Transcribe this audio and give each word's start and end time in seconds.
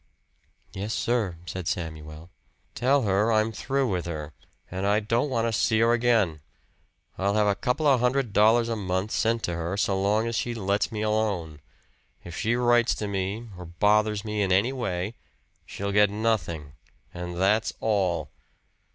"Yes, 0.73 0.95
sir," 0.95 1.37
said 1.45 1.67
Samuel. 1.67 2.31
"Tell 2.73 3.03
her 3.03 3.31
I'm 3.31 3.51
through 3.51 3.87
with 3.87 4.07
her, 4.07 4.33
and 4.71 4.87
I 4.87 4.99
don't 4.99 5.29
want 5.29 5.47
to 5.47 5.53
see 5.53 5.77
her 5.81 5.93
again. 5.93 6.41
I'll 7.19 7.35
have 7.35 7.45
a 7.45 7.53
couple 7.53 7.85
of 7.85 7.99
hundred 7.99 8.33
dollars 8.33 8.67
a 8.67 8.75
month 8.75 9.11
sent 9.11 9.43
to 9.43 9.53
her 9.53 9.77
so 9.77 10.01
long 10.01 10.25
as 10.25 10.35
she 10.35 10.55
lets 10.55 10.91
me 10.91 11.03
alone. 11.03 11.61
If 12.23 12.35
she 12.35 12.55
writes 12.55 12.95
to 12.95 13.07
me 13.07 13.49
or 13.55 13.65
bothers 13.65 14.25
me 14.25 14.41
in 14.41 14.51
any 14.51 14.73
way, 14.73 15.13
she'll 15.67 15.91
get 15.91 16.09
nothing. 16.09 16.73
And 17.13 17.37
that's 17.37 17.71
all." 17.79 18.31